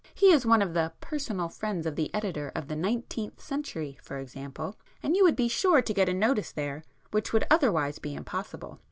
He 0.15 0.31
is 0.31 0.47
one 0.47 0.63
of 0.63 0.73
the 0.73 0.93
'personal 0.99 1.47
friends' 1.47 1.85
of 1.85 1.95
the 1.95 2.11
editor 2.11 2.51
of 2.55 2.67
the 2.67 2.75
Nineteenth 2.75 3.39
Century 3.39 3.99
for 4.01 4.17
example, 4.17 4.75
and 5.03 5.15
you 5.15 5.23
would 5.23 5.35
be 5.35 5.47
sure 5.47 5.83
to 5.83 5.93
get 5.93 6.09
a 6.09 6.13
notice 6.15 6.51
there, 6.51 6.83
which 7.11 7.31
would 7.33 7.45
otherwise 7.51 7.99
be 7.99 8.15
impossible. 8.15 8.79